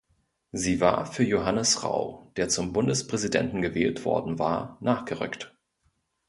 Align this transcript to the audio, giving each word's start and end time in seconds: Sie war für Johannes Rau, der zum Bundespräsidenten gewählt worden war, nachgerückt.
Sie 0.51 0.81
war 0.81 1.05
für 1.05 1.23
Johannes 1.23 1.83
Rau, 1.83 2.31
der 2.35 2.49
zum 2.49 2.73
Bundespräsidenten 2.73 3.61
gewählt 3.61 4.03
worden 4.03 4.39
war, 4.39 4.79
nachgerückt. 4.81 5.55